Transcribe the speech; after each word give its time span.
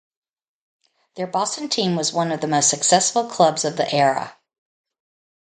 Their 1.15 1.27
Boston 1.27 1.69
team 1.69 1.95
was 1.95 2.11
one 2.11 2.31
of 2.31 2.41
the 2.41 2.47
most 2.47 2.71
successful 2.71 3.29
clubs 3.29 3.63
of 3.65 3.77
the 3.77 3.87
era. 3.93 4.35